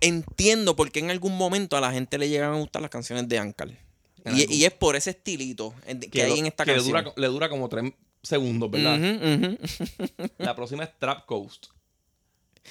[0.00, 3.28] entiendo por qué en algún momento a la gente le llegan a gustar las canciones
[3.28, 3.70] de Ankar.
[4.34, 7.04] Y, es por ese estilito en- que, hay en esta que le canción.
[7.04, 7.92] dura, le dura como tres
[8.22, 8.98] segundos, ¿verdad?
[10.38, 11.66] La próxima es Trap Coast.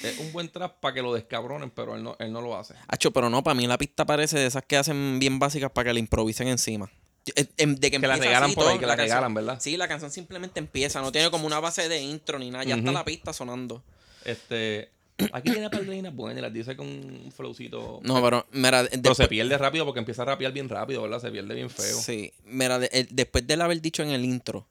[0.04, 2.76] Es un buen trap para que lo descabronen, pero él no, él no lo hace.
[2.88, 5.90] Acho, pero no, para mí la pista parece de esas que hacen bien básicas para
[5.90, 6.90] que la improvisen encima.
[7.36, 9.60] Eh, em, De que, Que la regalan por ahí, que la regalan, ¿verdad?
[9.62, 12.76] Sí, la canción simplemente empieza, no tiene como una base de intro ni nada, ya
[12.76, 13.84] está la pista sonando.
[14.26, 14.90] Este,
[15.32, 18.00] aquí tiene líneas buenas y las dice con un flowcito.
[18.04, 21.20] No, pero mira, pero se pierde rápido porque empieza a rapear bien rápido, ¿verdad?
[21.20, 21.98] Se pierde bien feo.
[22.00, 24.68] Sí, mira, de- el- después de haber dicho en el intro,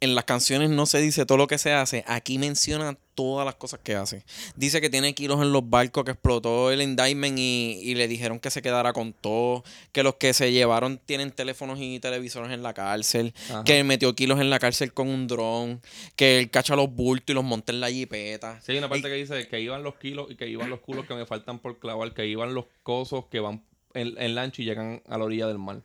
[0.00, 3.56] en las canciones no se dice todo lo que se hace, aquí menciona todas las
[3.56, 4.22] cosas que hace.
[4.54, 8.38] Dice que tiene kilos en los barcos, que explotó el indictment y, y le dijeron
[8.38, 12.62] que se quedara con todo, que los que se llevaron tienen teléfonos y televisores en
[12.62, 13.64] la cárcel, Ajá.
[13.64, 15.80] que metió kilos en la cárcel con un dron,
[16.14, 18.60] que él cacha los bultos y los monta en la jipeta.
[18.60, 21.04] Sí, hay una parte que dice que iban los kilos y que iban los culos
[21.04, 24.64] que me faltan por clavar, que iban los cosos que van en, en lancha y
[24.64, 25.80] llegan a la orilla del mar.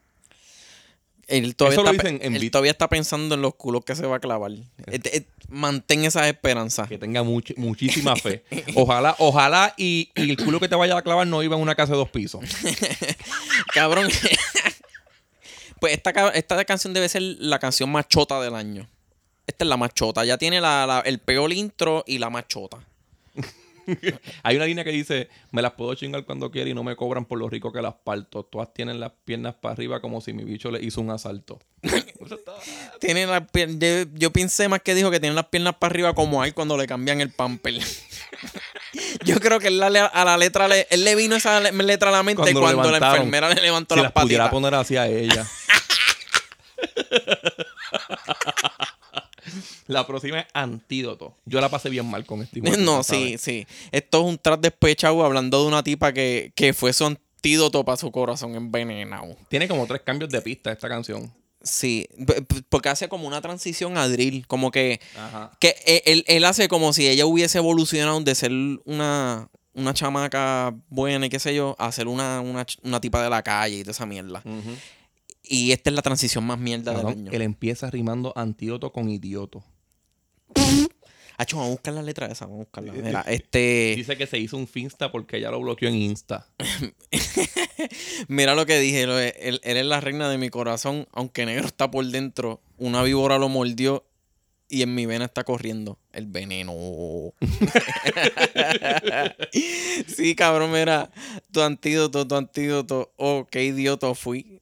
[1.27, 3.95] Él todavía, Eso lo está, dicen en él todavía está pensando en los culos que
[3.95, 4.51] se va a clavar.
[4.51, 6.89] Eh, eh, mantén esas esperanzas.
[6.89, 8.43] Que tenga much- muchísima fe.
[8.75, 11.75] Ojalá, ojalá y, y el culo que te vaya a clavar no iba en una
[11.75, 12.41] casa de dos pisos.
[13.73, 14.09] Cabrón.
[15.79, 18.89] pues esta, esta canción debe ser la canción más chota del año.
[19.47, 20.23] Esta es la más chota.
[20.25, 22.77] Ya tiene la- la- el peor intro y la más chota.
[24.43, 27.25] Hay una línea que dice, me las puedo chingar cuando quiera y no me cobran
[27.25, 28.43] por lo rico que las parto.
[28.43, 31.59] Todas tienen las piernas para arriba como si mi bicho le hizo un asalto.
[31.81, 31.95] Eso
[32.35, 32.53] está-
[32.99, 36.41] Tiene las yo, yo pensé más que dijo que tiene las piernas para arriba como
[36.41, 37.75] a él cuando le cambian el pamper.
[39.25, 42.09] yo creo que él la a la letra le, él le vino esa le- letra
[42.09, 44.49] a la mente Cuando la enfermera le levantó si las las pudiera patitas.
[44.49, 45.45] poner hacia ella.
[49.93, 51.35] La próxima es Antídoto.
[51.45, 53.65] Yo la pasé bien mal con este hijo No, sí, sí.
[53.91, 57.97] Esto es un trap despechado hablando de una tipa que, que fue su antídoto para
[57.97, 59.35] su corazón envenenado.
[59.49, 61.31] Tiene como tres cambios de pista esta canción.
[61.61, 62.07] Sí,
[62.67, 65.51] porque hace como una transición a drill, como que, Ajá.
[65.61, 68.51] que e- él, él hace como si ella hubiese evolucionado de ser
[68.83, 73.29] una, una chamaca buena y qué sé yo, a ser una, una, una tipa de
[73.29, 74.43] la calle y toda esa mierda.
[75.41, 77.31] Y esta es la transición más mierda del año.
[77.31, 79.63] él empieza rimando antídoto con idioto.
[81.37, 82.93] Hacho, vamos a buscar la letra esa, vamos a buscarla.
[82.93, 83.93] Mira, este...
[83.95, 86.47] Dice que se hizo un finsta porque ella lo bloqueó en Insta.
[88.27, 91.45] Mira lo que dije, lo de, él, él es la reina de mi corazón, aunque
[91.45, 94.05] negro está por dentro, una víbora lo mordió
[94.69, 96.73] y en mi vena está corriendo el veneno.
[100.07, 101.11] sí, cabrón, mira,
[101.51, 104.61] tu antídoto, tu antídoto, oh, qué idiota fui.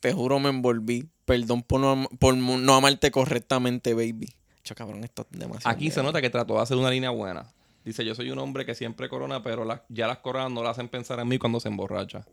[0.00, 1.08] Te juro me envolví.
[1.24, 4.28] Perdón por no amarte correctamente, baby.
[4.66, 5.72] Cho, cabrón, esto es demasiado.
[5.74, 7.52] Aquí se nota que trató de hacer una línea buena.
[7.84, 10.88] Dice, yo soy un hombre que siempre corona, pero ya las coronas no la hacen
[10.88, 12.26] pensar en mí cuando se emborracha.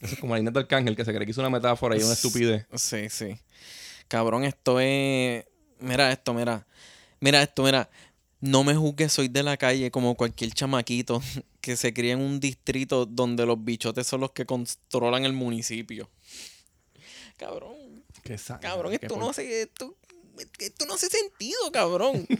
[0.00, 2.02] Eso es como la línea del cángel que se cree que hizo una metáfora y
[2.04, 2.66] una estupidez.
[2.74, 3.36] Sí, sí.
[4.06, 5.44] Cabrón, esto es.
[5.80, 6.64] Mira esto, mira.
[7.18, 7.90] Mira esto, mira.
[8.40, 11.20] No me juzgues, soy de la calle como cualquier chamaquito
[11.60, 16.08] que se cría en un distrito donde los bichotes son los que controlan el municipio.
[17.36, 19.62] Cabrón, Qué sa- cabrón, qué esto por- no hace.
[19.62, 19.96] Esto,
[20.58, 22.26] esto no hace sentido, cabrón.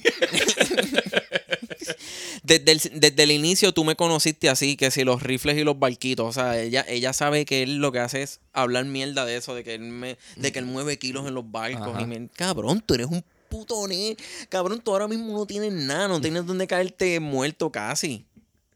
[2.42, 5.78] desde, el, desde el inicio tú me conociste así, que si los rifles y los
[5.78, 9.36] barquitos, o sea, ella, ella sabe que él lo que hace es hablar mierda de
[9.36, 11.88] eso, de que él, me, de que él mueve kilos en los barcos.
[11.88, 12.02] Ajá.
[12.02, 14.16] Y me- cabrón, tú eres un puto ne.
[14.48, 18.24] Cabrón, tú ahora mismo no tienes nada, no tienes donde caerte muerto casi.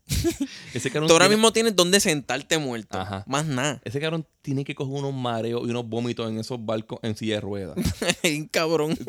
[0.75, 2.99] Ese Tú ahora tiene- mismo tienes donde sentarte muerto.
[2.99, 3.25] Ajá.
[3.27, 3.81] Más nada.
[3.85, 7.35] Ese cabrón tiene que coger unos mareos y unos vómitos en esos barcos en silla
[7.37, 7.77] de ruedas.
[8.23, 8.97] Bien cabrón.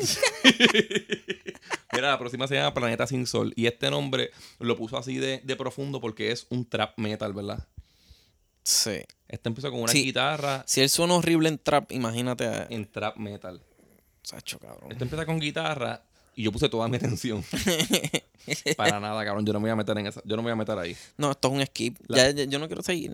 [1.92, 3.52] Mira, la próxima se llama Planeta Sin Sol.
[3.56, 7.66] Y este nombre lo puso así de, de profundo porque es un trap metal, ¿verdad?
[8.62, 9.00] Sí.
[9.28, 10.04] Este empieza con una Sí.
[10.04, 12.66] guitarra Si él suena horrible en trap, imagínate a...
[12.70, 13.62] en trap metal.
[14.22, 14.92] Sacho, cabrón.
[14.92, 16.02] Este empieza con guitarra
[16.38, 17.42] y yo puse toda mi atención.
[18.76, 19.44] Para nada, cabrón.
[19.44, 20.22] Yo no me voy a meter en esa.
[20.24, 20.96] Yo no me voy a meter ahí.
[21.16, 21.96] No, esto es un skip.
[22.06, 23.12] La- Ya, ya- yo no quiero seguir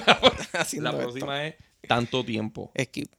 [0.54, 1.02] haciendo La esto.
[1.02, 1.54] próxima es
[1.86, 2.72] Tanto Tiempo.
[2.80, 3.12] Skip.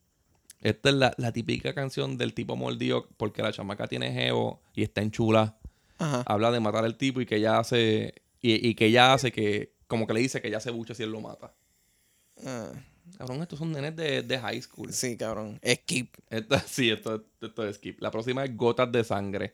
[0.61, 4.81] Esta es la, la típica canción del tipo mordido porque la chamaca tiene geo y
[4.83, 5.55] está en chula.
[5.99, 6.23] Ajá.
[6.25, 8.15] Habla de matar al tipo y que ella hace.
[8.41, 9.73] Y, y que ella hace que.
[9.87, 11.53] Como que le dice que ella se bucha si él lo mata.
[12.43, 12.71] Ah,
[13.17, 14.91] Cabrón, estos son nenes de, de high school.
[14.93, 15.59] sí, cabrón.
[15.65, 16.15] Skip.
[16.29, 18.01] Esta- sí, esto, esto es skip.
[18.01, 19.53] La próxima es Gotas de Sangre.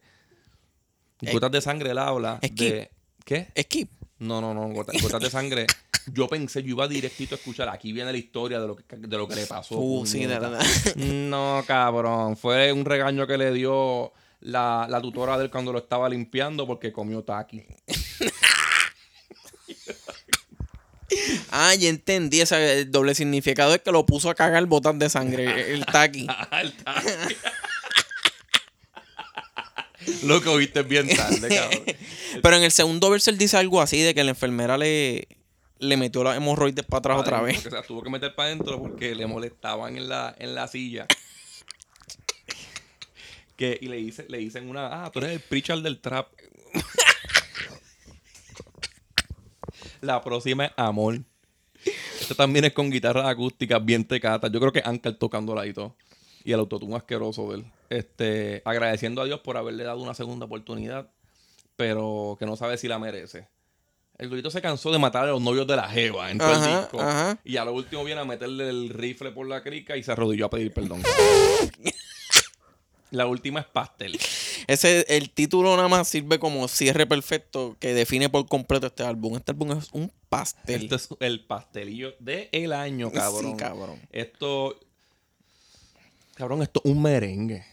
[1.31, 2.57] Gotas de Sangre él habla skip.
[2.57, 2.91] de.
[3.23, 3.47] ¿Qué?
[3.59, 3.91] Skip.
[4.19, 4.67] No, no, no.
[4.69, 5.67] Gotas, Gotas de Sangre.
[6.11, 7.69] Yo pensé, yo iba directito a escuchar.
[7.69, 9.77] Aquí viene la historia de lo que, de lo que le pasó.
[9.79, 10.59] Uh, sí, de verdad.
[10.95, 12.35] No, cabrón.
[12.37, 16.65] Fue un regaño que le dio la, la tutora de él cuando lo estaba limpiando
[16.65, 17.63] porque comió taqui.
[21.51, 22.41] Ah, ya entendí.
[22.41, 25.73] Ese el doble significado es que lo puso a cagar botas de sangre.
[25.73, 26.27] El taqui.
[26.61, 27.35] El taqui.
[30.23, 31.83] Lo que oíste bien tarde, cabrón.
[32.41, 35.27] Pero en el segundo verso él dice algo así de que la enfermera le,
[35.79, 37.61] le metió las hemorroides para atrás otra vez.
[37.61, 41.07] se las tuvo que meter para adentro porque le molestaban en la, en la silla.
[43.57, 46.27] Que, y le, dice, le dicen una, ah, tú eres el preacher del trap.
[50.01, 51.21] La próxima es Amor.
[52.19, 54.51] Esta también es con guitarras acústicas bien tecatas.
[54.51, 55.95] Yo creo que Ankar tocándola y todo.
[56.43, 57.65] Y el autotune asqueroso de él.
[57.89, 61.11] Este, agradeciendo a Dios por haberle dado una segunda oportunidad,
[61.75, 63.47] pero que no sabe si la merece.
[64.17, 66.79] El grito se cansó de matar a los novios de la Jeva en todo el
[66.79, 67.01] disco.
[67.01, 67.39] ajá.
[67.43, 70.45] Y a lo último viene a meterle el rifle por la crica y se arrodilló
[70.45, 71.01] a pedir perdón.
[73.11, 74.19] la última es Pastel.
[74.67, 79.35] Ese, el título nada más sirve como cierre perfecto que define por completo este álbum.
[79.35, 80.83] Este álbum es un pastel.
[80.83, 83.51] Este es el pastelillo del el año, cabrón.
[83.51, 83.99] Sí, cabrón.
[84.11, 84.79] Esto.
[86.35, 87.65] Cabrón, esto es un merengue.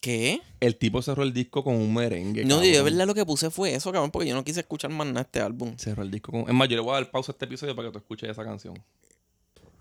[0.00, 0.40] ¿Qué?
[0.60, 2.44] El tipo cerró el disco con un merengue.
[2.44, 2.84] No, yo de cabrón.
[2.92, 5.22] verdad lo que puse fue eso, cabrón, porque yo no quise escuchar más nada de
[5.22, 5.74] este álbum.
[5.78, 6.42] Cerró el disco con.
[6.42, 8.28] Es más, yo le voy a dar pausa a este episodio para que tú escuches
[8.28, 8.74] esa canción.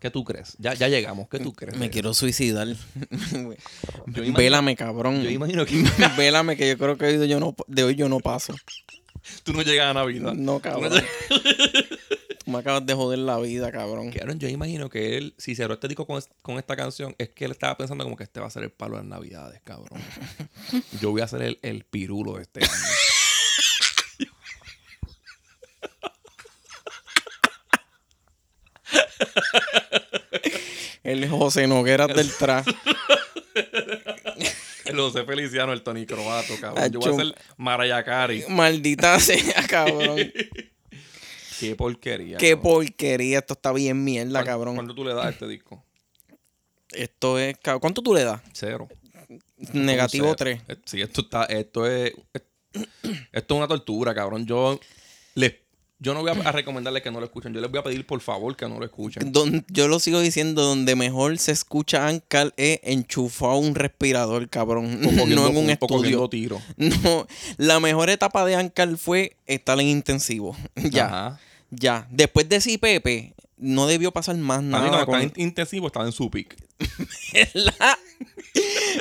[0.04, 0.58] ¿Qué tú crees?
[0.60, 1.30] Ya, ya llegamos.
[1.30, 1.78] ¿Qué tú crees?
[1.78, 2.68] Me quiero suicidar.
[3.32, 5.24] Imagino- Vélame, cabrón.
[5.24, 5.82] Yo imagino que
[6.18, 8.54] Vélame, que yo creo que hoy yo no, de hoy yo no paso.
[9.44, 10.34] tú no llegas a Navidad.
[10.34, 11.02] No, Tú no cabrón.
[12.44, 14.12] Tú me acabas de joder la vida, cabrón.
[14.12, 17.30] Cabrón, yo imagino que él, si cerró este disco con, es- con esta canción, es
[17.30, 19.62] que él estaba pensando como que este va a ser el palo de las navidades,
[19.63, 20.02] cabrón.
[21.00, 22.72] Yo voy a ser el, el pirulo de este año.
[31.04, 32.66] El José Nogueras del tras.
[34.86, 36.92] El José Feliciano, el Tony Croato, cabrón.
[36.92, 38.44] Yo voy a ser Mariah Carey.
[38.50, 40.18] Maldita sea, cabrón.
[41.60, 42.38] Qué porquería.
[42.38, 42.62] Qué cabrón.
[42.74, 43.39] porquería.
[43.39, 44.76] Esto está bien mierda, ¿Cuán- cabrón.
[44.76, 45.84] ¿Cuánto tú le das a este disco?
[46.92, 47.56] Esto es.
[47.80, 48.42] ¿Cuánto tú le das?
[48.52, 48.89] Cero.
[49.72, 50.36] Negativo cero.
[50.38, 50.62] 3.
[50.68, 52.12] Eh, Sí, esto está, esto es,
[53.32, 54.46] esto es una tortura, cabrón.
[54.46, 54.80] Yo
[55.36, 55.54] les,
[56.04, 57.54] yo no voy a, a recomendarles que no lo escuchen.
[57.54, 59.34] Yo les voy a pedir por favor que no lo escuchen.
[59.70, 65.00] yo lo sigo diciendo, donde mejor se escucha Ankar es enchufado un respirador, cabrón.
[65.34, 66.30] No en un cogiendo estudio.
[66.30, 66.62] tiro.
[66.78, 67.26] No,
[67.58, 70.56] la mejor etapa de Ankar fue estar en intensivo.
[70.76, 71.39] ya, Ajá.
[71.72, 72.08] ya.
[72.12, 74.89] Después de sí, Pepe, no debió pasar más nada.
[74.89, 76.58] cuando con- estaba in- intensivo estaba en su pick.
[77.34, 77.98] ¿Verdad?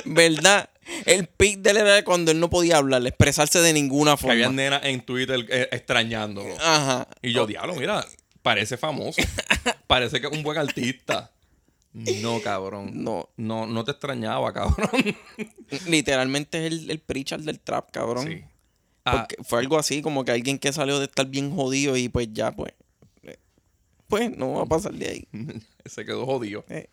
[0.04, 0.70] ¿Verdad?
[1.06, 4.46] El pic de él era cuando él no podía hablar, expresarse de ninguna Que había
[4.46, 4.62] forma.
[4.62, 6.54] nenas en Twitter eh, extrañándolo.
[6.60, 7.06] Ajá.
[7.22, 8.04] Y yo, diablo, mira,
[8.42, 9.20] parece famoso.
[9.86, 11.30] parece que es un buen artista.
[11.92, 12.90] No, cabrón.
[13.04, 13.28] No.
[13.36, 14.88] No, no te extrañaba, cabrón.
[15.88, 18.26] Literalmente es el, el preacher del trap, cabrón.
[18.26, 18.42] Sí.
[19.04, 22.08] Ah, Porque fue algo así, como que alguien que salió de estar bien jodido y
[22.08, 22.72] pues ya, pues.
[23.24, 23.36] eh,
[24.06, 25.28] Pues no va a pasar de ahí.
[25.84, 26.64] se quedó jodido.
[26.68, 26.88] Eh.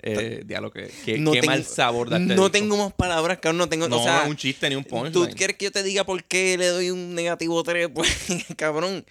[0.00, 3.58] Eh, diablo, que, que- No qué tengo- mal sabor este No tengo más palabras, cabrón.
[3.58, 3.88] No tengo.
[3.88, 5.32] No, o sea, un chiste ni un ¿Tú punchline.
[5.34, 7.88] quieres que yo te diga por qué le doy un negativo 3?
[7.94, 9.04] Pues, cabrón.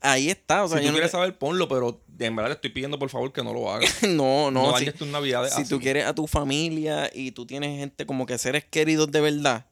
[0.00, 0.64] Ahí está.
[0.64, 2.70] O sea, si yo tú no, quieres te- saber, ponlo, pero en verdad le estoy
[2.70, 4.02] pidiendo por favor que no lo hagas.
[4.02, 4.76] no, No, no.
[4.78, 5.70] si, tus navidades si así.
[5.70, 9.66] tú quieres a tu familia y tú tienes gente como que seres queridos de verdad,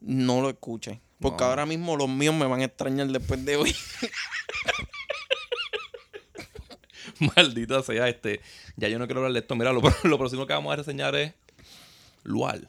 [0.00, 0.98] no lo escuches.
[1.20, 1.50] Porque No.
[1.50, 3.76] ahora mismo los míos me van a extrañar después de hoy.
[7.36, 8.40] Maldita sea, este.
[8.76, 9.54] Ya yo no quiero hablar de esto.
[9.56, 11.32] Mira, lo, lo próximo que vamos a reseñar es
[12.22, 12.68] Lual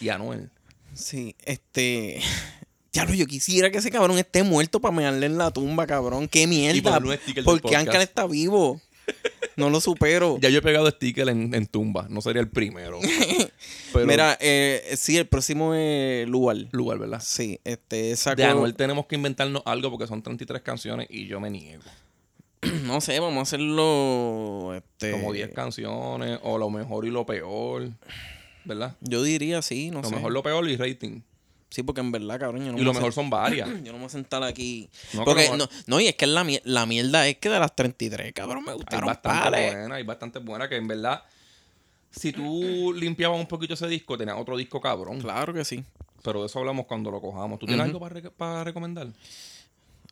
[0.00, 0.50] y Anuel.
[0.94, 2.20] Sí, este.
[2.92, 6.28] Diablo, yo quisiera que ese cabrón esté muerto para mearle en la tumba, cabrón.
[6.28, 7.00] Qué mierda.
[7.44, 7.74] Porque.
[7.74, 8.80] Ankar está vivo.
[9.56, 10.38] No lo supero.
[10.40, 12.06] Ya yo he pegado sticker en, en tumba.
[12.08, 12.98] No sería el primero.
[13.92, 16.56] Pero, Mira, eh, sí, el próximo es Lugar.
[16.72, 17.20] lugar, ¿verdad?
[17.22, 18.36] Sí, este sacó.
[18.36, 21.82] De Anuel tenemos que inventarnos algo porque son 33 canciones y yo me niego.
[22.84, 24.74] No sé, vamos a hacerlo.
[24.74, 27.90] Este, Como 10 canciones o lo mejor y lo peor.
[28.64, 28.96] ¿Verdad?
[29.00, 30.14] Yo diría sí, no lo sé.
[30.14, 31.20] mejor, lo peor y rating.
[31.70, 33.66] Sí, porque en verdad, cabrón, yo no y me lo mejor son varias.
[33.82, 34.90] Yo no me voy a sentar aquí.
[35.14, 38.32] No, porque, no, no, y es que la, la mierda es que de las 33,
[38.34, 39.72] cabrón, me Hay gustaron bastante pares.
[39.74, 41.22] buena, hay bastante buena que en verdad,
[42.10, 45.18] si tú limpiabas un poquito ese disco, tenías otro disco cabrón.
[45.20, 45.82] Claro que sí.
[46.22, 47.58] Pero de eso hablamos cuando lo cojamos.
[47.58, 49.08] ¿Tú tienes algo para, re- para recomendar?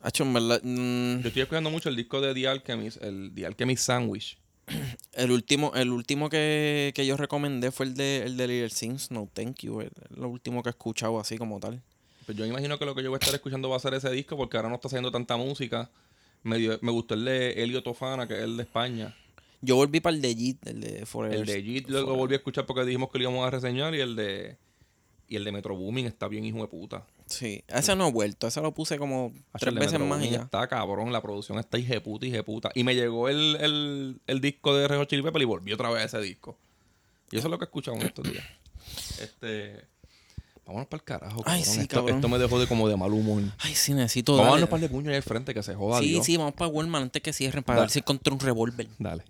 [0.01, 0.61] Hacho, en verdad.
[0.63, 4.37] mm, Yo estoy escuchando mucho el disco de The Alchemist, el The Alchemist Sandwich.
[5.13, 9.11] el último, el último que, que yo recomendé fue el de, el de Little Things,
[9.11, 9.81] No Thank You.
[9.81, 11.81] Es lo último que he escuchado así como tal.
[12.25, 14.09] Pues yo imagino que lo que yo voy a estar escuchando va a ser ese
[14.11, 15.89] disco porque ahora no está haciendo tanta música.
[16.43, 19.15] Me, dio- me gustó el de Elio Tofana, que es el de España.
[19.61, 21.39] Yo volví para el de Jit, el de Forever.
[21.39, 23.99] El de Jit lo volví a escuchar porque dijimos que lo íbamos a reseñar y
[23.99, 24.57] el de
[25.27, 27.05] y el de Metro Booming está bien hijo de puta.
[27.31, 30.41] Sí, ese no he vuelto, ese lo puse como tres veces más y ya.
[30.41, 32.69] Está cabrón, la producción está hija de puta, hija de puta.
[32.75, 36.01] Y me llegó el, el, el disco de Rejo Chili Pepper y volví otra vez
[36.03, 36.57] a ese disco.
[37.31, 38.43] Y eso es lo que he escuchado en estos días.
[39.21, 39.85] Este.
[40.65, 41.41] Vámonos para el carajo.
[41.45, 41.75] Ay, cabrón.
[41.75, 42.15] sí, esto, cabrón.
[42.17, 43.43] esto me dejó de como de mal humor.
[43.59, 45.63] Ay, sí, necesito Vamos a darle- darnos un par de puños ahí al frente que
[45.63, 45.99] se joda.
[45.99, 46.25] Sí, Dios.
[46.25, 47.85] sí, vamos para Walmart antes que cierren para Dale.
[47.85, 48.87] ver si encontré un revólver.
[48.99, 49.23] Dale.